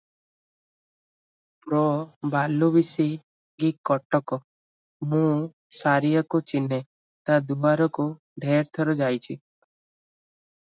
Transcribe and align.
ପ୍ର 1.65 1.81
ବାଲୁବିଶି 2.35 3.05
ଗି 3.63 3.69
କଟକ- 3.89 4.39
ମୁଁ 5.11 5.27
ସାରିଆକୁ 5.81 6.41
ଚିହ୍ନେ, 6.53 6.79
ତା 7.31 7.35
ଦୁଆରକୁ 7.51 8.07
ଢେର 8.47 8.73
ଥର 8.79 8.97
ଯାଇଛି। 9.03 9.37